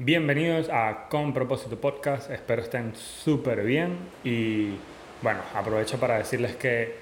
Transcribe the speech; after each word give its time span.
Bienvenidos 0.00 0.68
a 0.68 1.08
Con 1.08 1.34
Propósito 1.34 1.80
Podcast, 1.80 2.30
espero 2.30 2.62
estén 2.62 2.94
súper 2.94 3.64
bien. 3.64 3.98
Y 4.22 4.76
bueno, 5.22 5.40
aprovecho 5.56 5.98
para 5.98 6.18
decirles 6.18 6.54
que 6.54 6.94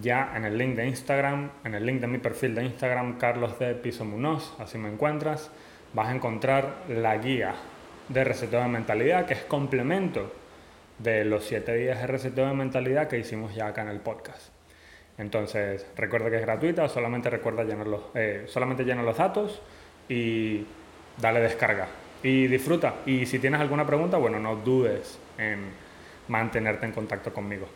ya 0.00 0.32
en 0.36 0.44
el 0.44 0.56
link 0.56 0.76
de 0.76 0.86
Instagram, 0.86 1.50
en 1.64 1.74
el 1.74 1.84
link 1.84 2.00
de 2.00 2.06
mi 2.06 2.18
perfil 2.18 2.54
de 2.54 2.64
Instagram, 2.64 3.18
Carlos 3.18 3.58
de 3.58 3.74
Piso 3.74 4.04
Munoz, 4.04 4.54
así 4.60 4.78
me 4.78 4.88
encuentras, 4.88 5.50
vas 5.94 6.10
a 6.10 6.14
encontrar 6.14 6.84
la 6.88 7.16
guía 7.16 7.56
de 8.08 8.22
reseteo 8.22 8.60
de 8.60 8.68
mentalidad 8.68 9.26
que 9.26 9.34
es 9.34 9.42
complemento 9.42 10.32
de 11.00 11.24
los 11.24 11.42
7 11.42 11.74
días 11.74 12.00
de 12.00 12.06
reseteo 12.06 12.46
de 12.46 12.54
mentalidad 12.54 13.08
que 13.08 13.18
hicimos 13.18 13.52
ya 13.56 13.66
acá 13.66 13.82
en 13.82 13.88
el 13.88 13.98
podcast. 13.98 14.52
Entonces, 15.18 15.84
recuerda 15.96 16.30
que 16.30 16.36
es 16.36 16.42
gratuita, 16.42 16.88
solamente 16.88 17.30
recuerda 17.30 17.64
llenar 17.64 17.88
los, 17.88 18.02
eh, 18.14 18.44
solamente 18.46 18.84
llena 18.84 19.02
los 19.02 19.16
datos 19.16 19.60
y 20.08 20.64
dale 21.20 21.40
descarga 21.40 21.88
y 22.22 22.46
disfruta. 22.46 22.96
Y 23.06 23.26
si 23.26 23.38
tienes 23.38 23.60
alguna 23.60 23.86
pregunta, 23.86 24.16
bueno, 24.16 24.38
no 24.38 24.56
dudes 24.56 25.18
en 25.38 25.60
mantenerte 26.28 26.86
en 26.86 26.92
contacto 26.92 27.32
conmigo. 27.32 27.66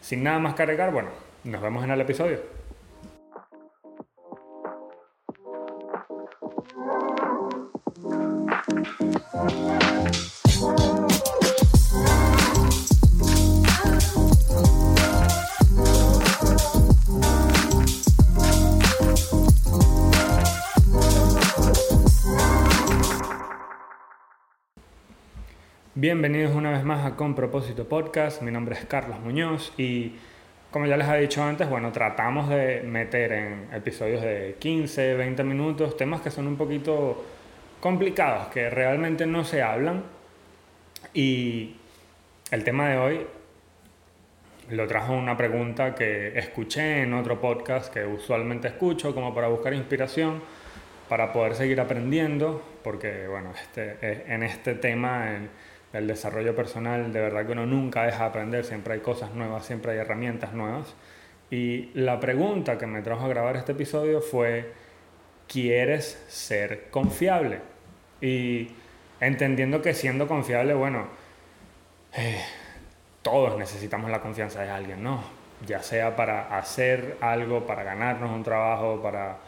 Sin 0.00 0.22
nada 0.22 0.38
más 0.38 0.54
cargar, 0.54 0.92
bueno, 0.92 1.10
nos 1.44 1.60
vemos 1.60 1.84
en 1.84 1.90
el 1.90 2.00
episodio. 2.00 2.59
Bienvenidos 26.00 26.54
una 26.54 26.70
vez 26.70 26.82
más 26.82 27.04
a 27.04 27.14
Con 27.14 27.34
Propósito 27.34 27.86
Podcast. 27.86 28.40
Mi 28.40 28.50
nombre 28.50 28.74
es 28.74 28.86
Carlos 28.86 29.20
Muñoz 29.20 29.70
y 29.76 30.14
como 30.70 30.86
ya 30.86 30.96
les 30.96 31.06
he 31.06 31.20
dicho 31.20 31.42
antes, 31.42 31.68
bueno, 31.68 31.92
tratamos 31.92 32.48
de 32.48 32.80
meter 32.80 33.32
en 33.32 33.68
episodios 33.70 34.22
de 34.22 34.56
15, 34.58 35.12
20 35.16 35.44
minutos 35.44 35.98
temas 35.98 36.22
que 36.22 36.30
son 36.30 36.46
un 36.46 36.56
poquito 36.56 37.22
complicados, 37.80 38.46
que 38.46 38.70
realmente 38.70 39.26
no 39.26 39.44
se 39.44 39.60
hablan. 39.60 40.04
Y 41.12 41.76
el 42.50 42.64
tema 42.64 42.88
de 42.88 42.96
hoy 42.96 43.26
lo 44.70 44.86
trajo 44.86 45.12
una 45.12 45.36
pregunta 45.36 45.94
que 45.94 46.38
escuché 46.38 47.02
en 47.02 47.12
otro 47.12 47.42
podcast 47.42 47.92
que 47.92 48.06
usualmente 48.06 48.68
escucho 48.68 49.14
como 49.14 49.34
para 49.34 49.48
buscar 49.48 49.74
inspiración, 49.74 50.40
para 51.10 51.30
poder 51.30 51.56
seguir 51.56 51.78
aprendiendo, 51.78 52.62
porque 52.82 53.28
bueno, 53.28 53.52
este, 53.52 54.32
en 54.32 54.42
este 54.44 54.76
tema... 54.76 55.36
En, 55.36 55.69
el 55.92 56.06
desarrollo 56.06 56.54
personal, 56.54 57.12
de 57.12 57.20
verdad 57.20 57.46
que 57.46 57.52
uno 57.52 57.66
nunca 57.66 58.04
deja 58.04 58.24
de 58.24 58.28
aprender, 58.28 58.64
siempre 58.64 58.94
hay 58.94 59.00
cosas 59.00 59.34
nuevas, 59.34 59.64
siempre 59.66 59.92
hay 59.92 59.98
herramientas 59.98 60.52
nuevas. 60.52 60.94
Y 61.50 61.90
la 61.94 62.20
pregunta 62.20 62.78
que 62.78 62.86
me 62.86 63.02
trajo 63.02 63.24
a 63.24 63.28
grabar 63.28 63.56
este 63.56 63.72
episodio 63.72 64.20
fue, 64.20 64.72
¿quieres 65.48 66.24
ser 66.28 66.90
confiable? 66.90 67.58
Y 68.20 68.68
entendiendo 69.20 69.82
que 69.82 69.94
siendo 69.94 70.28
confiable, 70.28 70.74
bueno, 70.74 71.08
eh, 72.16 72.40
todos 73.22 73.58
necesitamos 73.58 74.10
la 74.10 74.20
confianza 74.20 74.62
de 74.62 74.70
alguien, 74.70 75.02
¿no? 75.02 75.22
Ya 75.66 75.82
sea 75.82 76.14
para 76.14 76.56
hacer 76.56 77.16
algo, 77.20 77.66
para 77.66 77.82
ganarnos 77.82 78.30
un 78.30 78.44
trabajo, 78.44 79.02
para, 79.02 79.38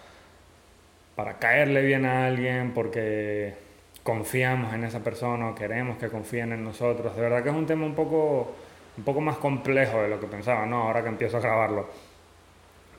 para 1.14 1.38
caerle 1.38 1.82
bien 1.82 2.04
a 2.04 2.26
alguien, 2.26 2.74
porque 2.74 3.54
confiamos 4.02 4.74
en 4.74 4.84
esa 4.84 5.00
persona 5.00 5.50
o 5.50 5.54
queremos 5.54 5.98
que 5.98 6.08
confíen 6.08 6.52
en 6.52 6.64
nosotros. 6.64 7.14
De 7.14 7.22
verdad 7.22 7.42
que 7.42 7.50
es 7.50 7.54
un 7.54 7.66
tema 7.66 7.86
un 7.86 7.94
poco, 7.94 8.54
un 8.96 9.04
poco 9.04 9.20
más 9.20 9.36
complejo 9.38 10.02
de 10.02 10.08
lo 10.08 10.20
que 10.20 10.26
pensaba, 10.26 10.66
¿no? 10.66 10.82
Ahora 10.82 11.02
que 11.02 11.08
empiezo 11.08 11.36
a 11.36 11.40
grabarlo. 11.40 11.88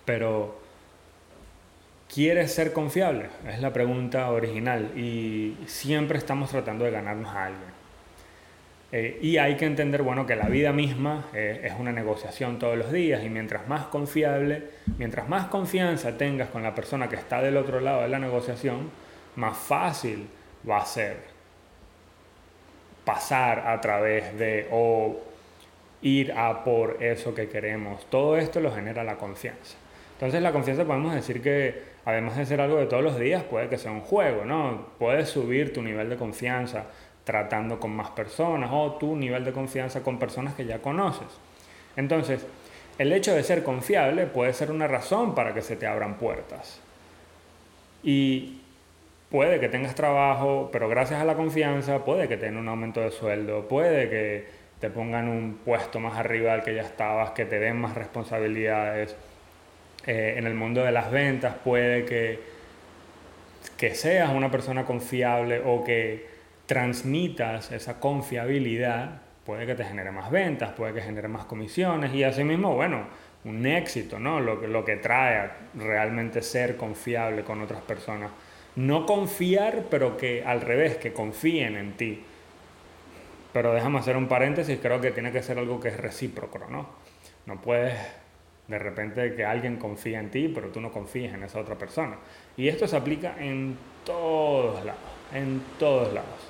Pero, 0.05 0.59
¿quieres 2.13 2.53
ser 2.53 2.73
confiable? 2.73 3.27
Es 3.47 3.59
la 3.61 3.73
pregunta 3.73 4.31
original 4.31 4.97
y 4.97 5.57
siempre 5.65 6.17
estamos 6.17 6.49
tratando 6.49 6.85
de 6.85 6.91
ganarnos 6.91 7.33
a 7.33 7.45
alguien. 7.45 7.73
Eh, 8.95 9.17
y 9.23 9.37
hay 9.37 9.57
que 9.57 9.65
entender, 9.65 10.03
bueno, 10.03 10.27
que 10.27 10.35
la 10.35 10.47
vida 10.47 10.71
misma 10.71 11.25
eh, 11.33 11.61
es 11.63 11.73
una 11.79 11.91
negociación 11.91 12.59
todos 12.59 12.77
los 12.77 12.91
días 12.91 13.23
y 13.23 13.29
mientras 13.29 13.67
más 13.67 13.85
confiable, 13.85 14.69
mientras 14.99 15.27
más 15.27 15.47
confianza 15.47 16.15
tengas 16.15 16.49
con 16.49 16.61
la 16.61 16.75
persona 16.75 17.09
que 17.09 17.15
está 17.15 17.41
del 17.41 17.57
otro 17.57 17.79
lado 17.79 18.03
de 18.03 18.09
la 18.09 18.19
negociación, 18.19 18.91
más 19.35 19.57
fácil 19.57 20.27
va 20.69 20.77
a 20.77 20.85
ser 20.85 21.17
pasar 23.05 23.67
a 23.67 23.81
través 23.81 24.37
de 24.37 24.67
o 24.71 25.17
ir 26.01 26.33
a 26.33 26.63
por 26.63 27.01
eso 27.03 27.33
que 27.33 27.49
queremos. 27.49 28.05
Todo 28.09 28.37
esto 28.37 28.59
lo 28.59 28.73
genera 28.73 29.03
la 29.03 29.15
confianza. 29.15 29.77
Entonces 30.13 30.41
la 30.41 30.51
confianza 30.51 30.85
podemos 30.85 31.13
decir 31.13 31.41
que 31.41 31.93
además 32.05 32.37
de 32.37 32.45
ser 32.45 32.61
algo 32.61 32.77
de 32.77 32.85
todos 32.85 33.03
los 33.03 33.19
días, 33.19 33.43
puede 33.43 33.69
que 33.69 33.77
sea 33.77 33.91
un 33.91 34.01
juego, 34.01 34.45
¿no? 34.45 34.87
Puedes 34.99 35.29
subir 35.29 35.73
tu 35.73 35.81
nivel 35.81 36.09
de 36.09 36.17
confianza 36.17 36.85
tratando 37.23 37.79
con 37.79 37.91
más 37.91 38.09
personas 38.09 38.69
o 38.73 38.93
tu 38.93 39.15
nivel 39.15 39.45
de 39.45 39.53
confianza 39.53 40.01
con 40.01 40.19
personas 40.19 40.53
que 40.55 40.65
ya 40.65 40.79
conoces. 40.79 41.27
Entonces, 41.95 42.45
el 42.97 43.13
hecho 43.13 43.33
de 43.33 43.43
ser 43.43 43.63
confiable 43.63 44.27
puede 44.27 44.53
ser 44.53 44.71
una 44.71 44.87
razón 44.87 45.33
para 45.33 45.53
que 45.53 45.61
se 45.61 45.75
te 45.75 45.87
abran 45.87 46.15
puertas. 46.15 46.79
Y 48.03 48.61
puede 49.33 49.59
que 49.59 49.67
tengas 49.67 49.95
trabajo, 49.95 50.69
pero 50.71 50.87
gracias 50.87 51.19
a 51.19 51.25
la 51.25 51.33
confianza 51.33 52.05
puede 52.05 52.27
que 52.27 52.37
tengas 52.37 52.61
un 52.61 52.69
aumento 52.69 53.01
de 53.01 53.09
sueldo, 53.09 53.67
puede 53.67 54.07
que 54.07 54.45
te 54.79 54.91
pongan 54.91 55.27
un 55.27 55.55
puesto 55.65 55.99
más 55.99 56.19
arriba 56.19 56.51
del 56.51 56.61
que 56.61 56.75
ya 56.75 56.83
estabas, 56.83 57.31
que 57.31 57.45
te 57.45 57.57
den 57.57 57.77
más 57.77 57.95
responsabilidades. 57.95 59.15
Eh, 60.05 60.35
en 60.37 60.45
el 60.45 60.53
mundo 60.53 60.83
de 60.83 60.91
las 60.91 61.09
ventas 61.09 61.55
puede 61.63 62.05
que, 62.05 62.41
que 63.75 63.95
seas 63.95 64.29
una 64.29 64.51
persona 64.51 64.85
confiable 64.85 65.63
o 65.65 65.83
que 65.83 66.27
transmitas 66.67 67.71
esa 67.71 67.99
confiabilidad, 67.99 69.19
puede 69.47 69.65
que 69.65 69.73
te 69.73 69.83
genere 69.83 70.11
más 70.11 70.29
ventas, 70.29 70.73
puede 70.73 70.93
que 70.93 71.01
genere 71.01 71.27
más 71.27 71.45
comisiones 71.45 72.13
y 72.13 72.23
asimismo, 72.23 72.75
bueno, 72.75 73.07
un 73.45 73.65
éxito, 73.65 74.19
¿no? 74.19 74.39
Lo, 74.39 74.67
lo 74.67 74.85
que 74.85 74.97
trae 74.97 75.49
realmente 75.73 76.43
ser 76.43 76.77
confiable 76.77 77.43
con 77.43 77.63
otras 77.63 77.81
personas 77.81 78.29
no 78.75 79.05
confiar, 79.05 79.85
pero 79.89 80.17
que 80.17 80.43
al 80.43 80.61
revés, 80.61 80.97
que 80.97 81.13
confíen 81.13 81.77
en 81.77 81.93
ti. 81.93 82.23
Pero 83.51 83.73
déjame 83.73 83.99
hacer 83.99 84.17
un 84.17 84.27
paréntesis, 84.27 84.79
creo 84.81 84.99
que 84.99 85.11
tiene 85.11 85.31
que 85.31 85.43
ser 85.43 85.59
algo 85.59 85.79
que 85.79 85.89
es 85.89 85.97
recíproco, 85.97 86.59
¿no? 86.69 86.87
No 87.45 87.61
puedes 87.61 87.95
de 88.67 88.79
repente 88.79 89.35
que 89.35 89.45
alguien 89.45 89.77
confíe 89.77 90.17
en 90.17 90.31
ti, 90.31 90.47
pero 90.47 90.69
tú 90.69 90.79
no 90.79 90.91
confíes 90.91 91.33
en 91.33 91.43
esa 91.43 91.59
otra 91.59 91.75
persona. 91.75 92.17
Y 92.57 92.67
esto 92.67 92.87
se 92.87 92.95
aplica 92.95 93.35
en 93.39 93.77
todos 94.05 94.83
lados, 94.83 95.01
en 95.33 95.61
todos 95.77 96.13
lados. 96.13 96.49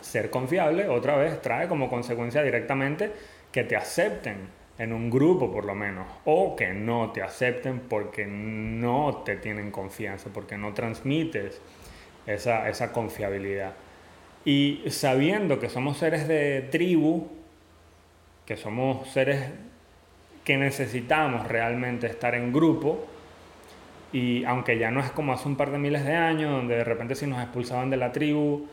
Ser 0.00 0.30
confiable, 0.30 0.88
otra 0.88 1.16
vez, 1.16 1.40
trae 1.42 1.68
como 1.68 1.88
consecuencia 1.88 2.42
directamente 2.42 3.12
que 3.50 3.64
te 3.64 3.76
acepten 3.76 4.59
en 4.80 4.94
un 4.94 5.10
grupo 5.10 5.52
por 5.52 5.66
lo 5.66 5.74
menos, 5.74 6.06
o 6.24 6.56
que 6.56 6.72
no 6.72 7.10
te 7.10 7.22
acepten 7.22 7.80
porque 7.80 8.26
no 8.26 9.22
te 9.26 9.36
tienen 9.36 9.70
confianza, 9.70 10.30
porque 10.32 10.56
no 10.56 10.72
transmites 10.72 11.60
esa, 12.26 12.66
esa 12.66 12.90
confiabilidad. 12.90 13.74
Y 14.42 14.82
sabiendo 14.88 15.60
que 15.60 15.68
somos 15.68 15.98
seres 15.98 16.26
de 16.26 16.62
tribu, 16.70 17.28
que 18.46 18.56
somos 18.56 19.06
seres 19.10 19.50
que 20.44 20.56
necesitamos 20.56 21.46
realmente 21.46 22.06
estar 22.06 22.34
en 22.34 22.50
grupo, 22.50 23.06
y 24.14 24.44
aunque 24.44 24.78
ya 24.78 24.90
no 24.90 25.00
es 25.00 25.10
como 25.10 25.34
hace 25.34 25.46
un 25.46 25.56
par 25.56 25.72
de 25.72 25.78
miles 25.78 26.06
de 26.06 26.14
años, 26.16 26.52
donde 26.52 26.76
de 26.76 26.84
repente 26.84 27.14
si 27.14 27.26
nos 27.26 27.42
expulsaban 27.42 27.90
de 27.90 27.98
la 27.98 28.12
tribu, 28.12 28.66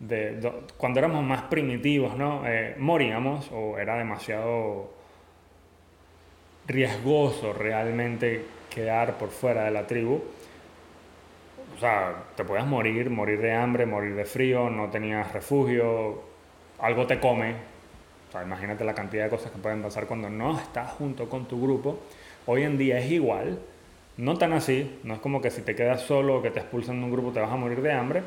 de, 0.00 0.40
cuando 0.76 0.98
éramos 0.98 1.22
más 1.22 1.42
primitivos, 1.42 2.16
¿no? 2.16 2.42
Eh, 2.48 2.74
moríamos 2.78 3.48
o 3.52 3.78
era 3.78 3.96
demasiado 3.96 5.01
riesgoso 6.66 7.52
realmente 7.52 8.44
quedar 8.70 9.18
por 9.18 9.30
fuera 9.30 9.64
de 9.64 9.70
la 9.70 9.86
tribu. 9.86 10.22
O 11.76 11.80
sea, 11.80 12.14
te 12.36 12.44
puedes 12.44 12.64
morir, 12.66 13.10
morir 13.10 13.40
de 13.40 13.52
hambre, 13.52 13.86
morir 13.86 14.14
de 14.14 14.24
frío, 14.24 14.70
no 14.70 14.88
tenías 14.90 15.32
refugio, 15.32 16.22
algo 16.78 17.06
te 17.06 17.18
come. 17.18 17.54
O 18.28 18.32
sea, 18.32 18.42
imagínate 18.42 18.84
la 18.84 18.94
cantidad 18.94 19.24
de 19.24 19.30
cosas 19.30 19.50
que 19.50 19.58
pueden 19.58 19.82
pasar 19.82 20.06
cuando 20.06 20.30
no 20.30 20.58
estás 20.58 20.90
junto 20.92 21.28
con 21.28 21.46
tu 21.46 21.60
grupo. 21.60 21.98
Hoy 22.46 22.62
en 22.62 22.78
día 22.78 22.98
es 22.98 23.10
igual, 23.10 23.58
no 24.16 24.36
tan 24.36 24.52
así, 24.52 24.98
no 25.04 25.14
es 25.14 25.20
como 25.20 25.40
que 25.40 25.50
si 25.50 25.62
te 25.62 25.74
quedas 25.74 26.02
solo 26.02 26.36
o 26.36 26.42
que 26.42 26.50
te 26.50 26.60
expulsan 26.60 26.98
de 26.98 27.04
un 27.04 27.12
grupo 27.12 27.32
te 27.32 27.40
vas 27.40 27.50
a 27.50 27.56
morir 27.56 27.80
de 27.82 27.92
hambre, 27.92 28.22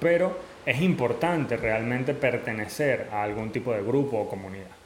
pero 0.00 0.36
es 0.64 0.80
importante 0.80 1.56
realmente 1.56 2.14
pertenecer 2.14 3.08
a 3.12 3.22
algún 3.22 3.50
tipo 3.50 3.72
de 3.72 3.82
grupo 3.82 4.18
o 4.18 4.28
comunidad. 4.28 4.77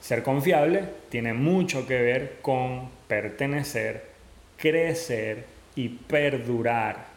Ser 0.00 0.22
confiable 0.22 0.84
tiene 1.08 1.32
mucho 1.32 1.86
que 1.86 2.00
ver 2.00 2.38
con 2.42 2.88
pertenecer, 3.08 4.04
crecer 4.56 5.44
y 5.74 5.88
perdurar. 5.88 7.16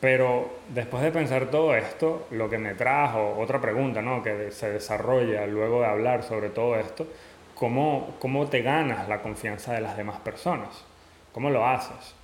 Pero 0.00 0.58
después 0.68 1.02
de 1.02 1.10
pensar 1.10 1.50
todo 1.50 1.74
esto, 1.74 2.28
lo 2.30 2.50
que 2.50 2.58
me 2.58 2.74
trajo, 2.74 3.36
otra 3.38 3.60
pregunta 3.60 4.02
¿no? 4.02 4.22
que 4.22 4.50
se 4.50 4.70
desarrolla 4.70 5.46
luego 5.46 5.80
de 5.80 5.86
hablar 5.86 6.22
sobre 6.22 6.50
todo 6.50 6.76
esto, 6.76 7.06
¿cómo, 7.54 8.14
cómo 8.18 8.46
te 8.46 8.62
ganas 8.62 9.08
la 9.08 9.22
confianza 9.22 9.72
de 9.72 9.80
las 9.80 9.96
demás 9.96 10.20
personas? 10.20 10.84
¿Cómo 11.32 11.50
lo 11.50 11.66
haces? 11.66 12.14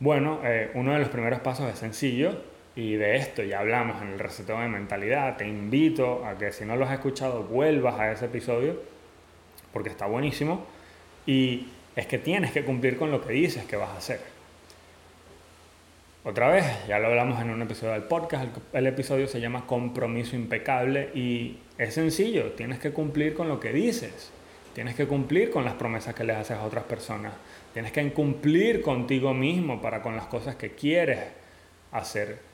Bueno, 0.00 0.40
eh, 0.44 0.70
uno 0.74 0.92
de 0.92 0.98
los 0.98 1.08
primeros 1.08 1.40
pasos 1.40 1.70
es 1.72 1.78
sencillo 1.78 2.49
y 2.76 2.94
de 2.94 3.16
esto 3.16 3.42
ya 3.42 3.60
hablamos 3.60 4.00
en 4.02 4.08
el 4.08 4.18
receteo 4.18 4.60
de 4.60 4.68
mentalidad. 4.68 5.36
Te 5.36 5.46
invito 5.46 6.24
a 6.24 6.38
que 6.38 6.52
si 6.52 6.64
no 6.64 6.76
lo 6.76 6.84
has 6.84 6.92
escuchado 6.92 7.42
vuelvas 7.42 7.98
a 7.98 8.12
ese 8.12 8.26
episodio 8.26 8.80
porque 9.72 9.88
está 9.88 10.06
buenísimo 10.06 10.64
y 11.26 11.68
es 11.96 12.06
que 12.06 12.18
tienes 12.18 12.52
que 12.52 12.64
cumplir 12.64 12.96
con 12.96 13.10
lo 13.10 13.20
que 13.24 13.32
dices 13.32 13.64
que 13.64 13.76
vas 13.76 13.90
a 13.90 13.96
hacer. 13.96 14.20
Otra 16.22 16.48
vez, 16.48 16.66
ya 16.86 16.98
lo 16.98 17.08
hablamos 17.08 17.40
en 17.40 17.48
un 17.48 17.62
episodio 17.62 17.94
del 17.94 18.02
podcast, 18.02 18.46
el, 18.74 18.86
episodio 18.86 19.26
se 19.26 19.40
llama 19.40 19.66
Compromiso 19.66 20.36
Impecable 20.36 21.08
y 21.14 21.60
es 21.78 21.94
sencillo, 21.94 22.52
tienes 22.52 22.78
que 22.78 22.90
cumplir 22.90 23.32
con 23.32 23.48
lo 23.48 23.58
que 23.58 23.72
dices, 23.72 24.30
tienes 24.74 24.94
que 24.96 25.06
cumplir 25.06 25.50
con 25.50 25.64
las 25.64 25.74
promesas 25.74 26.14
que 26.14 26.24
les 26.24 26.36
haces 26.36 26.58
a 26.58 26.64
otras 26.64 26.84
personas, 26.84 27.32
tienes 27.72 27.90
que 27.90 28.12
cumplir 28.12 28.82
contigo 28.82 29.32
mismo 29.32 29.80
para 29.80 30.02
con 30.02 30.14
las 30.14 30.26
cosas 30.26 30.56
que 30.56 30.72
quieres 30.72 31.20
hacer 31.90 32.49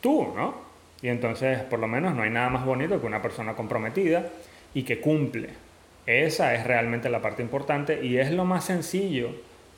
tú, 0.00 0.32
¿no? 0.34 0.54
Y 1.02 1.08
entonces, 1.08 1.60
por 1.62 1.78
lo 1.78 1.88
menos, 1.88 2.14
no 2.14 2.22
hay 2.22 2.30
nada 2.30 2.50
más 2.50 2.64
bonito 2.64 3.00
que 3.00 3.06
una 3.06 3.22
persona 3.22 3.54
comprometida 3.54 4.26
y 4.74 4.82
que 4.82 5.00
cumple. 5.00 5.50
Esa 6.06 6.54
es 6.54 6.66
realmente 6.66 7.08
la 7.08 7.22
parte 7.22 7.42
importante 7.42 8.04
y 8.04 8.18
es 8.18 8.30
lo 8.30 8.44
más 8.44 8.64
sencillo, 8.64 9.30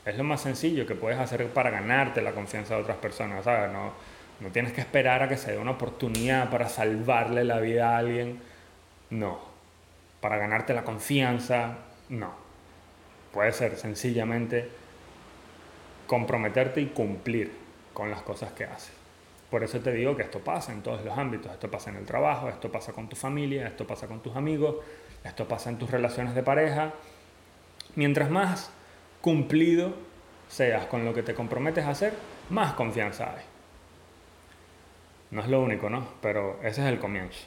es 0.05 0.17
lo 0.17 0.25
más 0.25 0.41
sencillo 0.41 0.87
que 0.87 0.95
puedes 0.95 1.19
hacer 1.19 1.47
para 1.49 1.71
ganarte 1.71 2.23
la 2.23 2.33
confianza 2.33 2.75
de 2.75 2.83
otras 2.83 2.99
personas, 2.99 3.45
¿sabes? 3.45 3.73
No, 3.73 3.93
no 4.41 4.49
tienes 4.49 4.73
que 4.73 4.81
esperar 4.81 5.23
a 5.23 5.29
que 5.29 5.37
se 5.37 5.53
dé 5.53 5.59
una 5.59 5.73
oportunidad 5.73 6.51
para 6.51 6.69
salvarle 6.69 7.45
la 7.45 7.61
vida 7.61 7.95
a 7.95 7.99
alguien, 7.99 8.41
no. 9.11 9.41
Para 10.21 10.39
ganarte 10.39 10.75
la 10.75 10.85
confianza, 10.85 11.79
no. 12.09 12.33
Puede 13.33 13.53
ser 13.53 13.77
sencillamente 13.77 14.69
comprometerte 16.07 16.81
y 16.81 16.87
cumplir 16.87 17.53
con 17.93 18.11
las 18.11 18.23
cosas 18.23 18.53
que 18.53 18.65
haces. 18.65 19.02
Por 19.53 19.63
eso 19.63 19.81
te 19.81 19.93
digo 19.93 20.17
que 20.17 20.23
esto 20.23 20.39
pasa 20.39 20.73
en 20.73 20.81
todos 20.83 21.05
los 21.05 21.19
ámbitos. 21.19 21.53
Esto 21.53 21.71
pasa 21.71 21.91
en 21.91 21.97
el 21.97 22.07
trabajo, 22.07 22.49
esto 22.49 22.73
pasa 22.73 22.95
con 22.95 23.07
tu 23.07 23.17
familia, 23.17 23.67
esto 23.67 23.87
pasa 23.87 24.09
con 24.09 24.23
tus 24.23 24.35
amigos, 24.35 24.77
esto 25.23 25.47
pasa 25.47 25.69
en 25.69 25.77
tus 25.77 25.91
relaciones 25.91 26.35
de 26.35 26.43
pareja. 26.43 26.95
Mientras 27.95 28.31
más 28.31 28.73
cumplido 29.21 29.93
seas 30.49 30.87
con 30.87 31.05
lo 31.05 31.13
que 31.13 31.23
te 31.23 31.35
comprometes 31.35 31.85
a 31.85 31.91
hacer, 31.91 32.15
más 32.49 32.73
confianza 32.73 33.35
hay. 33.35 33.43
No 35.33 35.43
es 35.43 35.49
lo 35.49 35.61
único, 35.61 35.91
¿no? 35.91 36.09
Pero 36.23 36.59
ese 36.63 36.81
es 36.81 36.87
el 36.87 36.99
comienzo. 36.99 37.47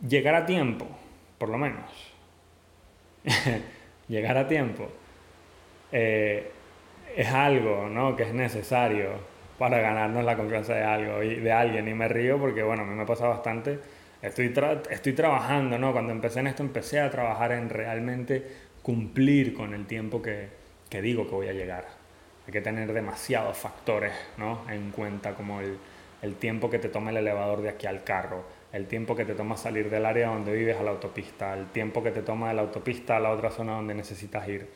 Llegar 0.00 0.34
a 0.34 0.46
tiempo, 0.46 0.84
por 1.38 1.48
lo 1.48 1.58
menos. 1.58 1.92
Llegar 4.08 4.36
a 4.36 4.48
tiempo 4.48 4.88
eh, 5.92 6.50
es 7.16 7.28
algo, 7.28 7.88
¿no? 7.88 8.16
Que 8.16 8.24
es 8.24 8.34
necesario 8.34 9.10
para 9.58 9.78
ganarnos 9.78 10.24
la 10.24 10.36
confianza 10.36 10.74
de 10.74 10.84
algo 10.84 11.22
y 11.22 11.36
de 11.36 11.52
alguien. 11.52 11.88
Y 11.88 11.94
me 11.94 12.08
río 12.08 12.38
porque, 12.38 12.62
bueno, 12.62 12.82
a 12.82 12.86
mí 12.86 12.94
me 12.94 13.06
pasa 13.06 13.26
bastante 13.26 13.78
Estoy, 14.20 14.52
estoy 14.90 15.12
trabajando, 15.12 15.78
¿no? 15.78 15.92
Cuando 15.92 16.12
empecé 16.12 16.40
en 16.40 16.48
esto 16.48 16.64
empecé 16.64 16.98
a 17.00 17.08
trabajar 17.08 17.52
en 17.52 17.68
realmente 17.70 18.44
cumplir 18.82 19.54
con 19.54 19.74
el 19.74 19.86
tiempo 19.86 20.20
que, 20.20 20.48
que 20.90 21.00
digo 21.00 21.28
que 21.28 21.34
voy 21.34 21.48
a 21.48 21.52
llegar. 21.52 21.86
Hay 22.46 22.52
que 22.52 22.60
tener 22.60 22.92
demasiados 22.92 23.56
factores 23.56 24.12
¿no? 24.36 24.68
en 24.70 24.90
cuenta, 24.90 25.34
como 25.34 25.60
el, 25.60 25.78
el 26.22 26.34
tiempo 26.34 26.68
que 26.68 26.80
te 26.80 26.88
toma 26.88 27.10
el 27.10 27.18
elevador 27.18 27.62
de 27.62 27.68
aquí 27.68 27.86
al 27.86 28.02
carro, 28.02 28.42
el 28.72 28.86
tiempo 28.86 29.14
que 29.14 29.24
te 29.24 29.34
toma 29.34 29.56
salir 29.56 29.88
del 29.88 30.04
área 30.04 30.28
donde 30.28 30.52
vives 30.52 30.76
a 30.78 30.82
la 30.82 30.90
autopista, 30.90 31.54
el 31.54 31.66
tiempo 31.66 32.02
que 32.02 32.10
te 32.10 32.22
toma 32.22 32.48
de 32.48 32.54
la 32.54 32.62
autopista 32.62 33.16
a 33.18 33.20
la 33.20 33.30
otra 33.30 33.50
zona 33.50 33.74
donde 33.74 33.94
necesitas 33.94 34.48
ir, 34.48 34.68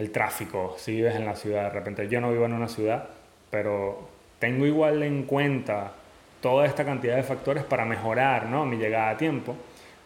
el 0.00 0.10
tráfico, 0.10 0.76
si 0.78 0.92
vives 0.92 1.14
en 1.14 1.26
la 1.26 1.36
ciudad 1.36 1.64
de 1.64 1.70
repente. 1.70 2.08
Yo 2.08 2.22
no 2.22 2.32
vivo 2.32 2.46
en 2.46 2.54
una 2.54 2.68
ciudad, 2.68 3.06
pero 3.50 4.08
tengo 4.38 4.64
igual 4.64 5.02
en 5.02 5.24
cuenta 5.24 5.92
toda 6.40 6.64
esta 6.64 6.86
cantidad 6.86 7.16
de 7.16 7.22
factores 7.22 7.64
para 7.64 7.84
mejorar 7.84 8.46
¿no? 8.46 8.64
mi 8.64 8.78
llegada 8.78 9.10
a 9.10 9.16
tiempo, 9.18 9.54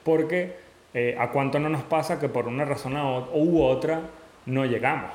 porque 0.03 0.57
eh, 0.93 1.15
a 1.17 1.31
cuánto 1.31 1.61
no 1.61 1.69
nos 1.69 1.85
pasa 1.85 2.19
que 2.19 2.29
por 2.29 2.49
una 2.49 2.65
razón 2.65 2.97
u 2.97 3.63
otra 3.63 4.01
no 4.47 4.65
llegamos, 4.65 5.13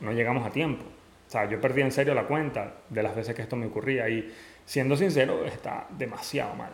no 0.00 0.10
llegamos 0.10 0.44
a 0.44 0.50
tiempo. 0.50 0.84
O 1.28 1.30
sea, 1.30 1.48
yo 1.48 1.60
perdí 1.60 1.82
en 1.82 1.92
serio 1.92 2.14
la 2.14 2.24
cuenta 2.24 2.72
de 2.88 3.02
las 3.04 3.14
veces 3.14 3.36
que 3.36 3.42
esto 3.42 3.54
me 3.54 3.66
ocurría 3.66 4.08
y 4.08 4.34
siendo 4.66 4.96
sincero, 4.96 5.44
está 5.44 5.86
demasiado 5.90 6.52
mal. 6.54 6.72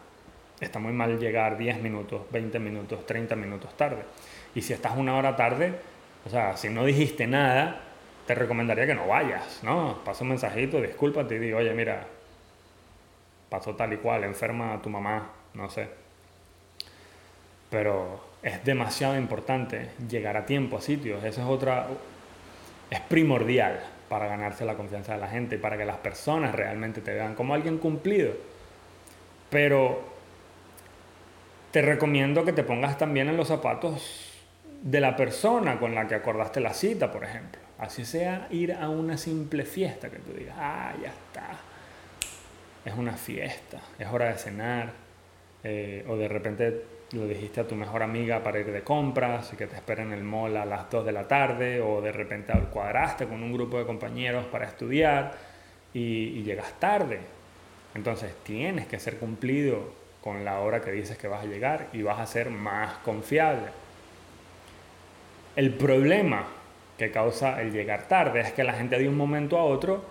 Está 0.58 0.78
muy 0.78 0.92
mal 0.92 1.18
llegar 1.18 1.58
10 1.58 1.82
minutos, 1.82 2.22
20 2.30 2.58
minutos, 2.60 3.04
30 3.04 3.36
minutos 3.36 3.76
tarde. 3.76 4.04
Y 4.54 4.62
si 4.62 4.72
estás 4.72 4.96
una 4.96 5.16
hora 5.16 5.36
tarde, 5.36 5.74
o 6.26 6.30
sea, 6.30 6.56
si 6.56 6.70
no 6.70 6.84
dijiste 6.84 7.26
nada, 7.26 7.80
te 8.26 8.34
recomendaría 8.34 8.86
que 8.86 8.94
no 8.94 9.06
vayas, 9.06 9.60
¿no? 9.62 9.98
Pasa 10.04 10.24
un 10.24 10.30
mensajito, 10.30 10.80
discúlpate 10.80 11.36
y 11.36 11.38
di, 11.38 11.52
oye, 11.52 11.72
mira, 11.74 12.06
pasó 13.50 13.74
tal 13.74 13.92
y 13.92 13.98
cual, 13.98 14.24
enferma 14.24 14.80
tu 14.80 14.88
mamá, 14.88 15.30
no 15.52 15.68
sé. 15.68 15.88
Pero 17.68 18.24
es 18.42 18.64
demasiado 18.64 19.16
importante 19.16 19.90
llegar 20.08 20.36
a 20.36 20.46
tiempo 20.46 20.78
a 20.78 20.80
sitios, 20.80 21.22
eso 21.24 21.42
es 21.42 21.46
otra, 21.46 21.88
es 22.90 23.00
primordial 23.00 23.80
para 24.08 24.26
ganarse 24.26 24.64
la 24.64 24.74
confianza 24.74 25.14
de 25.14 25.20
la 25.20 25.28
gente 25.28 25.56
y 25.56 25.58
para 25.58 25.76
que 25.76 25.84
las 25.84 25.96
personas 25.98 26.54
realmente 26.54 27.00
te 27.02 27.12
vean 27.12 27.34
como 27.34 27.52
alguien 27.52 27.78
cumplido. 27.78 28.32
Pero 29.50 30.02
te 31.70 31.82
recomiendo 31.82 32.44
que 32.44 32.52
te 32.52 32.62
pongas 32.62 32.96
también 32.96 33.28
en 33.28 33.36
los 33.36 33.48
zapatos 33.48 34.33
de 34.84 35.00
la 35.00 35.16
persona 35.16 35.80
con 35.80 35.94
la 35.94 36.06
que 36.06 36.14
acordaste 36.14 36.60
la 36.60 36.72
cita, 36.72 37.10
por 37.10 37.24
ejemplo. 37.24 37.60
Así 37.78 38.04
sea 38.04 38.46
ir 38.50 38.72
a 38.72 38.88
una 38.88 39.16
simple 39.16 39.64
fiesta 39.64 40.08
que 40.08 40.18
tú 40.18 40.32
digas, 40.32 40.54
ah, 40.56 40.92
ya 41.02 41.08
está 41.08 41.58
es 42.84 42.94
una 42.94 43.12
fiesta, 43.12 43.80
es 43.98 44.06
hora 44.08 44.26
de 44.26 44.34
cenar, 44.34 44.92
eh, 45.62 46.04
o 46.06 46.16
de 46.16 46.28
repente 46.28 46.82
lo 47.12 47.26
dijiste 47.26 47.60
a 47.60 47.66
tu 47.66 47.74
mejor 47.74 48.02
amiga 48.02 48.42
para 48.42 48.60
ir 48.60 48.70
de 48.70 48.82
compras 48.82 49.52
y 49.52 49.56
que 49.56 49.66
te 49.66 49.76
espera 49.76 50.02
en 50.02 50.12
el 50.12 50.22
mall 50.22 50.56
a 50.56 50.66
las 50.66 50.90
2 50.90 51.06
de 51.06 51.12
la 51.12 51.26
tarde, 51.26 51.80
o 51.80 52.02
de 52.02 52.12
repente 52.12 52.52
cuadraste 52.72 53.26
con 53.26 53.42
un 53.42 53.52
grupo 53.52 53.78
de 53.78 53.86
compañeros 53.86 54.44
para 54.46 54.66
estudiar 54.66 55.32
y, 55.94 56.00
y 56.00 56.42
llegas 56.42 56.78
tarde. 56.78 57.20
Entonces 57.94 58.34
tienes 58.42 58.86
que 58.86 58.98
ser 58.98 59.16
cumplido 59.16 59.92
con 60.20 60.44
la 60.44 60.60
hora 60.60 60.80
que 60.80 60.90
dices 60.90 61.16
que 61.16 61.28
vas 61.28 61.44
a 61.44 61.46
llegar 61.46 61.88
y 61.92 62.02
vas 62.02 62.18
a 62.18 62.26
ser 62.26 62.50
más 62.50 62.98
confiable. 62.98 63.83
El 65.56 65.72
problema 65.74 66.46
que 66.98 67.10
causa 67.10 67.60
el 67.62 67.72
llegar 67.72 68.08
tarde 68.08 68.40
es 68.40 68.52
que 68.52 68.64
la 68.64 68.72
gente 68.72 68.98
de 68.98 69.08
un 69.08 69.16
momento 69.16 69.58
a 69.58 69.64
otro 69.64 70.04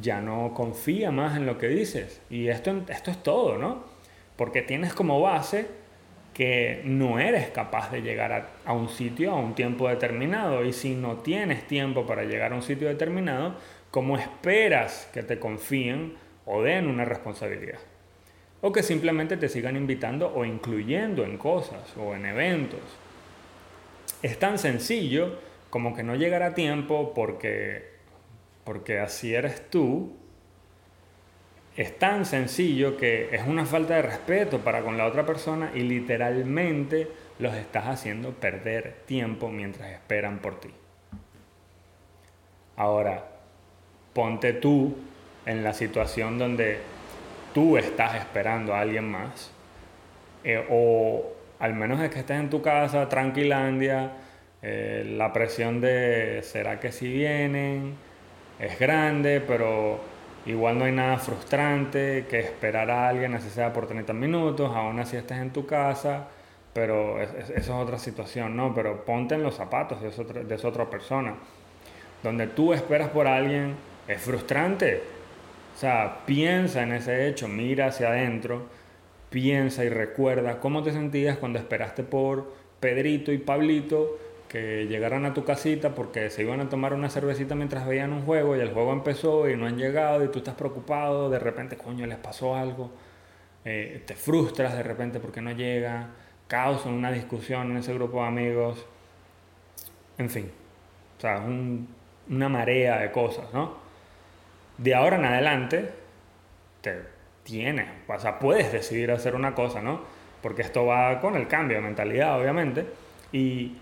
ya 0.00 0.20
no 0.20 0.52
confía 0.54 1.10
más 1.10 1.36
en 1.36 1.46
lo 1.46 1.58
que 1.58 1.68
dices. 1.68 2.20
Y 2.28 2.48
esto, 2.48 2.82
esto 2.88 3.10
es 3.10 3.22
todo, 3.22 3.56
¿no? 3.58 3.84
Porque 4.36 4.62
tienes 4.62 4.92
como 4.92 5.20
base 5.20 5.66
que 6.34 6.82
no 6.84 7.18
eres 7.18 7.48
capaz 7.48 7.90
de 7.90 8.02
llegar 8.02 8.50
a, 8.64 8.72
un 8.72 8.88
sitio 8.88 9.32
a 9.32 9.36
un 9.36 9.54
tiempo 9.54 9.88
determinado. 9.88 10.64
Y 10.64 10.72
si 10.72 10.94
no 10.94 11.16
tienes 11.16 11.66
tiempo 11.66 12.06
para 12.06 12.24
llegar 12.24 12.52
a 12.52 12.56
un 12.56 12.62
sitio 12.62 12.88
determinado, 12.88 13.54
¿cómo 13.90 14.16
esperas 14.16 15.08
que 15.12 15.22
te 15.22 15.38
confíen 15.38 16.14
o 16.46 16.62
den 16.62 16.86
una 16.86 17.04
responsabilidad? 17.04 17.78
O 18.60 18.72
que 18.72 18.82
simplemente 18.82 19.38
te 19.38 19.48
sigan 19.48 19.76
invitando 19.76 20.32
o 20.34 20.44
incluyendo 20.44 21.24
en 21.24 21.38
cosas 21.38 21.96
o 21.96 22.14
en 22.14 22.26
eventos. 22.26 22.80
Es 24.22 24.38
tan 24.38 24.58
sencillo 24.58 25.38
como 25.70 25.94
que 25.94 26.02
no 26.02 26.14
llegar 26.14 26.42
a 26.42 26.54
tiempo 26.54 27.12
porque 27.14 27.90
porque 28.64 29.00
así 29.00 29.34
eres 29.34 29.68
tú, 29.68 30.16
es 31.76 31.98
tan 31.98 32.26
sencillo 32.26 32.96
que 32.96 33.34
es 33.34 33.46
una 33.46 33.64
falta 33.64 33.94
de 33.94 34.02
respeto 34.02 34.60
para 34.60 34.82
con 34.82 34.96
la 34.96 35.06
otra 35.06 35.24
persona 35.24 35.72
y 35.74 35.80
literalmente 35.80 37.08
los 37.38 37.54
estás 37.54 37.86
haciendo 37.86 38.32
perder 38.32 39.02
tiempo 39.06 39.48
mientras 39.48 39.90
esperan 39.90 40.38
por 40.38 40.60
ti. 40.60 40.70
Ahora, 42.76 43.24
ponte 44.12 44.52
tú 44.52 44.96
en 45.46 45.64
la 45.64 45.72
situación 45.72 46.38
donde 46.38 46.78
tú 47.54 47.76
estás 47.76 48.16
esperando 48.16 48.74
a 48.74 48.80
alguien 48.80 49.10
más, 49.10 49.52
eh, 50.44 50.66
o 50.70 51.32
al 51.60 51.74
menos 51.74 52.00
es 52.00 52.10
que 52.10 52.20
estés 52.20 52.40
en 52.40 52.50
tu 52.50 52.60
casa, 52.62 53.08
tranquilandia, 53.08 54.12
eh, 54.62 55.04
la 55.16 55.32
presión 55.32 55.80
de 55.80 56.40
¿será 56.42 56.80
que 56.80 56.92
si 56.92 57.10
vienen? 57.10 57.94
es 58.60 58.78
grande, 58.78 59.40
pero 59.40 59.98
igual 60.46 60.78
no 60.78 60.84
hay 60.84 60.92
nada 60.92 61.16
frustrante 61.18 62.26
que 62.28 62.40
esperar 62.40 62.90
a 62.90 63.08
alguien, 63.08 63.34
así 63.34 63.48
sea 63.48 63.72
por 63.72 63.86
30 63.86 64.12
minutos, 64.12 64.70
aún 64.74 64.98
así 65.00 65.16
estés 65.16 65.38
en 65.38 65.50
tu 65.50 65.66
casa, 65.66 66.28
pero 66.72 67.20
eso 67.20 67.52
es 67.54 67.68
otra 67.70 67.98
situación, 67.98 68.56
¿no? 68.56 68.74
Pero 68.74 69.04
ponte 69.04 69.34
en 69.34 69.42
los 69.42 69.54
zapatos 69.54 70.00
de, 70.02 70.08
esa 70.54 70.68
otra 70.68 70.88
persona. 70.90 71.34
donde 72.22 72.46
tú 72.48 72.74
esperas 72.74 73.08
por 73.08 73.26
alguien, 73.26 73.74
es 74.06 74.20
frustrante. 74.20 75.02
O 75.74 75.78
sea, 75.78 76.18
piensa 76.26 76.82
en 76.82 76.92
ese 76.92 77.28
hecho, 77.28 77.48
mira 77.48 77.86
hacia 77.86 78.08
adentro, 78.08 78.66
piensa 79.30 79.84
y 79.84 79.88
recuerda 79.88 80.60
cómo 80.60 80.82
te 80.82 80.92
sentías 80.92 81.38
cuando 81.38 81.58
esperaste 81.58 82.02
por 82.02 82.52
Pedrito 82.80 83.32
y 83.32 83.38
Pablito 83.38 84.18
que 84.48 84.86
llegaran 84.88 85.24
a 85.26 85.32
tu 85.32 85.44
casita 85.44 85.94
porque 85.94 86.28
se 86.28 86.42
iban 86.42 86.60
a 86.60 86.68
tomar 86.68 86.92
una 86.92 87.08
cervecita 87.08 87.54
mientras 87.54 87.86
veían 87.86 88.12
un 88.12 88.22
juego 88.22 88.56
y 88.56 88.60
el 88.60 88.72
juego 88.72 88.92
empezó 88.92 89.48
y 89.48 89.56
no 89.56 89.66
han 89.66 89.78
llegado 89.78 90.24
y 90.24 90.28
tú 90.28 90.40
estás 90.40 90.56
preocupado, 90.56 91.30
de 91.30 91.38
repente, 91.38 91.76
coño, 91.76 92.04
les 92.06 92.18
pasó 92.18 92.56
algo, 92.56 92.90
eh, 93.64 94.02
te 94.04 94.16
frustras 94.16 94.74
de 94.74 94.82
repente 94.82 95.20
porque 95.20 95.40
no 95.40 95.52
llega, 95.52 96.08
causan 96.48 96.94
una 96.94 97.12
discusión 97.12 97.70
en 97.70 97.76
ese 97.76 97.94
grupo 97.94 98.22
de 98.22 98.26
amigos, 98.26 98.84
en 100.18 100.28
fin, 100.28 100.50
o 101.18 101.20
sea, 101.20 101.44
una 102.28 102.48
marea 102.48 102.98
de 102.98 103.12
cosas, 103.12 103.54
¿no? 103.54 103.76
De 104.78 104.96
ahora 104.96 105.16
en 105.16 105.26
adelante, 105.26 105.90
te 106.80 107.19
tienes, 107.50 107.86
o 108.06 108.18
sea, 108.18 108.38
puedes 108.38 108.72
decidir 108.72 109.10
hacer 109.10 109.34
una 109.34 109.54
cosa, 109.54 109.82
¿no? 109.82 110.00
Porque 110.40 110.62
esto 110.62 110.86
va 110.86 111.20
con 111.20 111.36
el 111.36 111.48
cambio 111.48 111.78
de 111.78 111.82
mentalidad, 111.82 112.40
obviamente, 112.40 112.86
y 113.32 113.76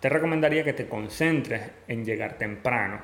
te 0.00 0.08
recomendaría 0.08 0.62
que 0.64 0.74
te 0.74 0.86
concentres 0.86 1.62
en 1.88 2.04
llegar 2.04 2.34
temprano. 2.34 2.98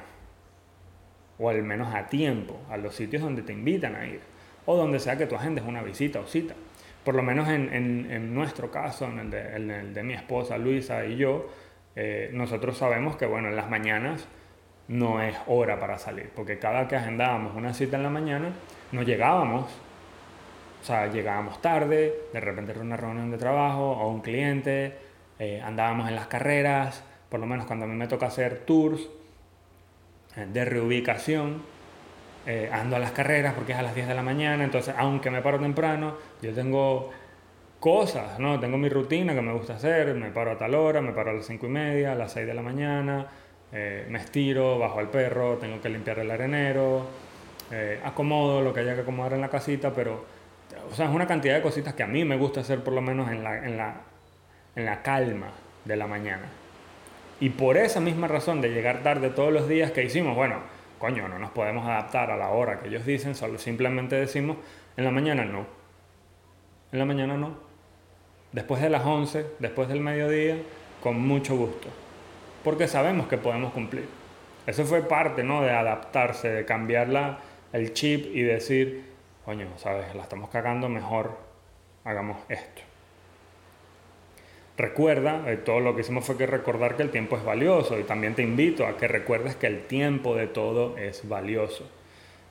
O 1.39 1.49
al 1.49 1.63
menos 1.63 1.95
a 1.95 2.07
tiempo 2.07 2.61
a 2.71 2.77
los 2.77 2.95
sitios 2.95 3.23
donde 3.23 3.43
te 3.43 3.55
invitan 3.55 3.97
a 3.97 4.07
ir. 4.07 4.21
O 4.67 4.77
donde 4.77 5.01
sea 5.01 5.17
que 5.17 5.27
tu 5.27 5.35
agendes 5.35 5.65
una 5.67 5.83
visita 5.83 6.21
o 6.21 6.27
cita. 6.27 6.55
Por 7.03 7.15
lo 7.15 7.23
menos 7.23 7.49
en, 7.49 7.73
en, 7.73 8.35
nuestro 8.35 8.71
caso, 8.71 9.07
en 9.07 9.19
el, 9.19 9.31
de, 9.31 9.57
el, 9.57 9.95
de, 9.95 10.03
mi 10.03 10.13
esposa 10.13 10.59
Luisa 10.59 11.07
y 11.07 11.17
yo, 11.17 11.51
eh, 11.97 12.29
nosotros 12.35 12.77
sabemos 12.77 13.17
que 13.17 13.25
bueno, 13.25 13.49
en 13.49 13.57
las 13.57 13.71
mañanas 13.71 14.29
no 14.89 15.23
es 15.23 15.35
hora 15.47 15.81
para 15.81 15.97
salir, 15.99 16.29
porque 16.35 16.59
cada 16.59 16.87
que 16.89 16.97
agendábamos 16.97 17.57
una 17.57 17.73
cita 17.73 17.97
en 17.97 18.03
la 18.03 18.11
mañana, 18.11 18.51
no 18.93 19.03
llegábamos, 19.03 19.71
o 20.81 20.85
sea, 20.85 21.09
llegábamos 21.09 21.61
tarde, 21.61 22.15
de 22.33 22.41
repente 22.41 22.73
era 22.73 22.81
una 22.81 22.97
reunión 22.97 23.31
de 23.31 23.37
trabajo 23.37 23.93
o 23.93 24.09
un 24.09 24.21
cliente, 24.21 24.95
eh, 25.39 25.61
andábamos 25.63 26.09
en 26.09 26.17
las 26.17 26.27
carreras, 26.27 27.05
por 27.29 27.41
lo 27.41 27.47
menos 27.47 27.67
cuando 27.67 27.85
a 27.85 27.89
mí 27.89 27.95
me 27.95 28.07
toca 28.07 28.27
hacer 28.27 28.61
tours 28.65 29.09
eh, 30.37 30.47
de 30.51 30.65
reubicación, 30.65 31.63
eh, 32.47 32.71
ando 32.73 32.97
a 32.97 32.99
las 32.99 33.13
carreras 33.13 33.53
porque 33.55 33.73
es 33.73 33.79
a 33.79 33.83
las 33.83 33.95
10 33.95 34.09
de 34.09 34.15
la 34.15 34.23
mañana, 34.23 34.65
entonces 34.65 34.95
aunque 34.97 35.31
me 35.31 35.43
paro 35.43 35.59
temprano, 35.59 36.15
yo 36.41 36.53
tengo 36.55 37.11
cosas, 37.79 38.39
¿no? 38.39 38.59
Tengo 38.59 38.79
mi 38.79 38.89
rutina 38.89 39.35
que 39.35 39.43
me 39.43 39.53
gusta 39.53 39.75
hacer, 39.75 40.15
me 40.15 40.31
paro 40.31 40.53
a 40.53 40.59
tal 40.59 40.75
hora, 40.75 41.03
me 41.03 41.13
paro 41.13 41.31
a 41.31 41.35
las 41.35 41.47
5 41.47 41.67
y 41.67 41.71
media, 41.71 42.13
a 42.13 42.15
las 42.15 42.33
6 42.33 42.47
de 42.47 42.55
la 42.55 42.63
mañana, 42.63 43.27
me 43.73 44.19
estiro, 44.19 44.79
bajo 44.79 44.99
al 44.99 45.09
perro, 45.09 45.57
tengo 45.57 45.81
que 45.81 45.89
limpiar 45.89 46.19
el 46.19 46.31
arenero, 46.31 47.07
acomodo 48.05 48.61
lo 48.61 48.75
que 48.75 48.81
haya 48.81 48.95
que 48.97 49.03
acomodar 49.03 49.33
en 49.35 49.41
la 49.41 49.49
casita, 49.49 49.95
pero 49.95 50.40
o 50.91 50.95
sea, 50.95 51.07
es 51.07 51.15
una 51.15 51.27
cantidad 51.27 51.55
de 51.55 51.63
cositas 51.63 51.95
que 51.95 52.03
a 52.03 52.07
mí 52.07 52.25
me 52.25 52.37
gusta 52.37 52.61
hacer 52.61 52.83
por 52.83 52.93
lo 52.93 53.01
menos 53.01 53.31
en 53.31 53.45
la, 53.45 53.59
en 53.65 53.77
la 53.77 53.95
en 54.77 54.85
la 54.85 55.03
calma 55.03 55.49
de 55.85 55.97
la 55.97 56.07
mañana. 56.07 56.45
Y 57.41 57.51
por 57.51 57.77
esa 57.77 58.01
misma 58.01 58.29
razón 58.29 58.61
de 58.61 58.71
llegar 58.71 59.03
tarde 59.03 59.31
todos 59.31 59.53
los 59.53 59.69
días 59.69 59.93
que 59.93 60.05
hicimos, 60.05 60.37
bueno, 60.37 60.57
coño, 60.99 61.29
no 61.29 61.39
nos 61.39 61.51
podemos 61.51 61.87
adaptar 61.87 62.31
a 62.31 62.37
la 62.37 62.51
hora 62.51 62.81
que 62.81 62.89
ellos 62.89 63.07
dicen, 63.07 63.35
solo 63.35 63.59
simplemente 63.59 64.17
decimos, 64.17 64.59
en 64.97 65.05
la 65.05 65.11
mañana 65.11 65.45
no. 65.45 65.67
En 66.93 66.99
la 66.99 67.05
mañana 67.05 67.37
no. 67.37 67.55
Después 68.53 68.83
de 68.83 68.91
las 68.91 69.05
11, 69.05 69.47
después 69.59 69.89
del 69.89 70.01
mediodía, 70.01 70.57
con 71.03 71.19
mucho 71.21 71.57
gusto. 71.57 71.89
Porque 72.63 72.89
sabemos 72.89 73.27
que 73.29 73.39
podemos 73.39 73.73
cumplir. 73.73 74.07
Eso 74.67 74.85
fue 74.85 75.03
parte, 75.03 75.43
¿no? 75.43 75.63
De 75.63 75.71
adaptarse, 75.71 76.51
de 76.51 76.65
cambiar 76.67 77.39
el 77.73 77.95
chip 77.95 78.27
y 78.35 78.43
decir, 78.43 79.10
coño, 79.51 79.67
¿sabes? 79.79 80.15
La 80.15 80.23
estamos 80.23 80.49
cagando, 80.49 80.89
mejor 80.89 81.37
hagamos 82.05 82.37
esto. 82.49 82.83
Recuerda, 84.79 85.43
eh, 85.51 85.57
todo 85.57 85.81
lo 85.81 85.97
que 85.97 86.03
hicimos 86.03 86.25
fue 86.25 86.37
que 86.37 86.47
recordar 86.47 86.95
que 86.95 87.03
el 87.03 87.11
tiempo 87.11 87.37
es 87.37 87.43
valioso 87.43 87.99
y 87.99 88.05
también 88.05 88.37
te 88.37 88.43
invito 88.43 88.87
a 88.87 88.97
que 88.97 89.09
recuerdes 89.09 89.57
que 89.57 89.67
el 89.67 89.89
tiempo 89.89 90.37
de 90.37 90.47
todo 90.47 90.97
es 90.97 91.29
valioso. 91.29 91.85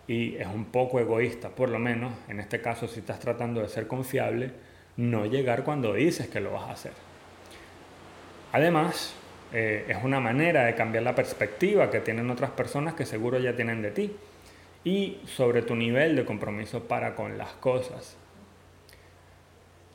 Y 0.09 0.35
es 0.35 0.47
un 0.47 0.65
poco 0.65 0.99
egoísta, 0.99 1.47
por 1.47 1.69
lo 1.69 1.79
menos, 1.79 2.11
en 2.27 2.41
este 2.41 2.59
caso 2.59 2.85
si 2.89 2.99
estás 2.99 3.19
tratando 3.19 3.61
de 3.61 3.69
ser 3.69 3.87
confiable, 3.87 4.51
no 4.97 5.25
llegar 5.25 5.63
cuando 5.63 5.93
dices 5.93 6.27
que 6.27 6.41
lo 6.41 6.51
vas 6.51 6.63
a 6.63 6.73
hacer. 6.73 6.91
Además, 8.51 9.13
eh, 9.53 9.85
es 9.87 10.03
una 10.03 10.19
manera 10.19 10.65
de 10.65 10.75
cambiar 10.75 11.05
la 11.05 11.15
perspectiva 11.15 11.89
que 11.89 12.01
tienen 12.01 12.29
otras 12.29 12.51
personas 12.51 12.93
que 12.93 13.05
seguro 13.05 13.39
ya 13.39 13.55
tienen 13.55 13.81
de 13.81 13.91
ti 13.91 14.13
y 14.83 15.19
sobre 15.25 15.61
tu 15.61 15.75
nivel 15.75 16.15
de 16.15 16.25
compromiso 16.25 16.83
para 16.83 17.15
con 17.15 17.37
las 17.37 17.51
cosas. 17.53 18.17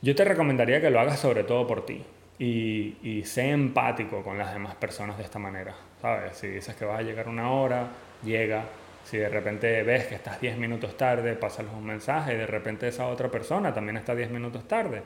Yo 0.02 0.14
te 0.14 0.24
recomendaría 0.24 0.80
que 0.80 0.90
lo 0.90 1.00
hagas 1.00 1.18
sobre 1.18 1.44
todo 1.44 1.66
por 1.66 1.86
ti 1.86 2.04
y, 2.38 2.96
y 3.02 3.24
sé 3.24 3.50
empático 3.50 4.22
con 4.22 4.36
las 4.36 4.52
demás 4.52 4.74
personas 4.74 5.16
de 5.16 5.24
esta 5.24 5.38
manera, 5.38 5.74
¿sabes? 6.02 6.36
Si 6.36 6.48
dices 6.48 6.74
que 6.74 6.84
vas 6.84 6.98
a 6.98 7.02
llegar 7.02 7.28
una 7.28 7.50
hora, 7.50 7.88
llega. 8.22 8.64
Si 9.04 9.18
de 9.18 9.28
repente 9.28 9.82
ves 9.82 10.06
que 10.06 10.14
estás 10.14 10.40
10 10.40 10.58
minutos 10.58 10.96
tarde, 10.96 11.34
pásales 11.34 11.72
un 11.72 11.84
mensaje 11.84 12.34
y 12.34 12.36
de 12.36 12.46
repente 12.46 12.88
esa 12.88 13.06
otra 13.08 13.30
persona 13.30 13.72
también 13.72 13.96
está 13.96 14.14
10 14.14 14.30
minutos 14.30 14.66
tarde. 14.66 15.02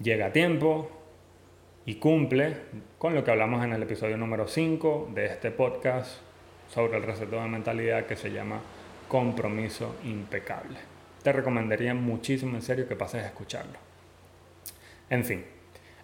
Llega 0.00 0.26
a 0.26 0.32
tiempo 0.32 0.90
y 1.84 1.96
cumple 1.96 2.56
con 2.98 3.14
lo 3.14 3.24
que 3.24 3.30
hablamos 3.30 3.64
en 3.64 3.72
el 3.72 3.82
episodio 3.82 4.16
número 4.16 4.46
5 4.46 5.10
de 5.14 5.26
este 5.26 5.50
podcast 5.52 6.25
sobre 6.72 6.96
el 6.96 7.02
recetado 7.02 7.42
de 7.42 7.48
mentalidad 7.48 8.06
que 8.06 8.16
se 8.16 8.30
llama 8.30 8.60
compromiso 9.08 9.96
impecable. 10.04 10.78
Te 11.22 11.32
recomendaría 11.32 11.94
muchísimo 11.94 12.56
en 12.56 12.62
serio 12.62 12.88
que 12.88 12.96
pases 12.96 13.24
a 13.24 13.26
escucharlo. 13.26 13.78
En 15.10 15.24
fin, 15.24 15.44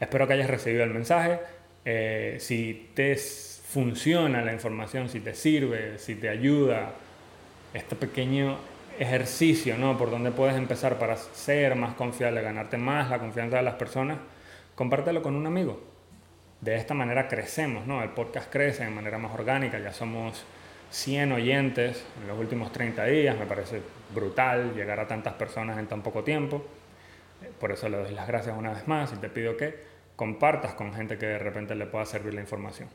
espero 0.01 0.27
que 0.27 0.35
hayas 0.35 0.51
recibido 0.51 0.85
el 0.85 0.91
mensaje. 0.91 1.41
Eh, 1.85 2.37
si 2.41 2.91
te 2.95 3.17
funciona 3.17 4.43
la 4.43 4.53
información, 4.53 5.09
si 5.09 5.21
te 5.21 5.35
sirve, 5.35 5.99
si 5.99 6.15
te 6.15 6.29
ayuda 6.29 6.93
este 7.75 7.97
pequeño 7.97 8.59
ejercicio, 8.99 9.77
¿no? 9.79 9.97
Por 9.97 10.11
donde 10.11 10.31
puedes 10.31 10.57
empezar 10.57 10.99
para 10.99 11.17
ser 11.17 11.75
más 11.75 11.95
confiable, 11.95 12.43
ganarte 12.43 12.77
más 12.77 13.11
la 13.11 13.19
confianza 13.19 13.57
de 13.57 13.63
las 13.63 13.75
personas, 13.75 14.19
compártelo 14.75 15.23
con 15.23 15.35
un 15.35 15.47
amigo. 15.47 15.92
De 16.63 16.77
esta 16.77 16.95
manera 16.95 17.27
crecemos, 17.27 17.89
¿no? 17.89 18.05
El 18.05 18.11
podcast 18.11 18.49
crece 18.51 18.85
de 18.85 18.91
manera 18.91 19.19
más 19.19 19.35
orgánica, 19.35 19.81
ya 19.81 19.93
somos 19.93 20.45
100 20.91 21.33
oyentes 21.33 22.05
en 22.21 22.29
los 22.29 22.39
últimos 22.39 22.71
30 22.71 23.05
días, 23.07 23.37
me 23.37 23.47
parece 23.47 23.83
brutal 24.15 24.73
llegar 24.73 25.01
a 25.01 25.09
tantas 25.09 25.35
personas 25.35 25.77
en 25.79 25.89
tan 25.89 26.03
poco 26.03 26.23
tiempo. 26.23 26.65
Por 27.59 27.73
eso 27.73 27.89
le 27.89 27.97
doy 27.97 28.13
las 28.13 28.29
gracias 28.29 28.57
una 28.57 28.71
vez 28.71 28.87
más 28.87 29.13
y 29.13 29.17
te 29.17 29.29
pido 29.29 29.57
que 29.57 29.75
compartas 30.15 30.75
con 30.75 30.95
gente 30.95 31.19
que 31.19 31.27
de 31.27 31.39
repente 31.41 31.75
le 31.75 31.87
pueda 31.87 32.07
servir 32.07 32.33
la 32.33 32.43
información. 32.43 32.89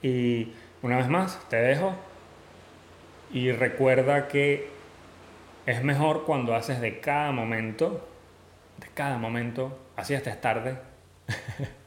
Y 0.00 0.54
una 0.80 0.96
vez 0.96 1.08
más, 1.08 1.38
te 1.50 1.56
dejo 1.56 1.94
y 3.30 3.52
recuerda 3.52 4.26
que 4.26 4.70
es 5.66 5.84
mejor 5.84 6.24
cuando 6.24 6.54
haces 6.54 6.80
de 6.80 6.98
cada 7.00 7.30
momento, 7.30 8.08
de 8.78 8.86
cada 8.94 9.18
momento, 9.18 9.78
así 9.96 10.14
estés 10.14 10.40
tarde, 10.40 10.78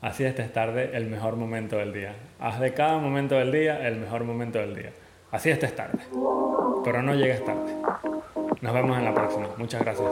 así 0.00 0.24
estés 0.24 0.52
tarde, 0.52 0.90
el 0.94 1.06
mejor 1.06 1.36
momento 1.36 1.76
del 1.76 1.92
día. 1.92 2.14
Haz 2.38 2.60
de 2.60 2.72
cada 2.74 2.98
momento 2.98 3.36
del 3.36 3.52
día 3.52 3.86
el 3.86 3.96
mejor 3.96 4.24
momento 4.24 4.58
del 4.58 4.74
día. 4.74 4.92
Así 5.30 5.50
estés 5.50 5.74
tarde, 5.74 5.98
pero 6.84 7.02
no 7.02 7.14
llegues 7.14 7.44
tarde. 7.44 7.74
Nos 8.60 8.74
vemos 8.74 8.96
en 8.98 9.04
la 9.04 9.14
próxima. 9.14 9.48
Muchas 9.58 9.82
gracias. 9.82 10.10